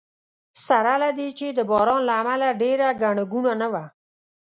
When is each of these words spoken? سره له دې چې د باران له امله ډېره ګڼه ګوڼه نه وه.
سره 0.65 0.93
له 1.03 1.09
دې 1.17 1.29
چې 1.39 1.47
د 1.57 1.59
باران 1.71 2.01
له 2.09 2.13
امله 2.21 2.47
ډېره 2.61 2.87
ګڼه 3.01 3.23
ګوڼه 3.31 3.53
نه 3.61 3.67
وه. 3.73 3.85